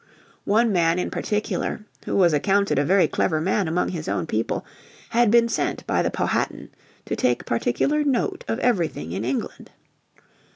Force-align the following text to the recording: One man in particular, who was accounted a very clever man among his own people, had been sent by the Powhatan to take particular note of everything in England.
One 0.45 0.71
man 0.71 0.97
in 0.97 1.11
particular, 1.11 1.85
who 2.05 2.15
was 2.15 2.33
accounted 2.33 2.79
a 2.79 2.83
very 2.83 3.07
clever 3.07 3.39
man 3.39 3.67
among 3.67 3.89
his 3.89 4.07
own 4.07 4.25
people, 4.25 4.65
had 5.09 5.29
been 5.29 5.47
sent 5.47 5.85
by 5.85 6.01
the 6.01 6.09
Powhatan 6.09 6.71
to 7.05 7.15
take 7.15 7.45
particular 7.45 8.03
note 8.03 8.43
of 8.47 8.57
everything 8.61 9.11
in 9.11 9.23
England. 9.23 9.69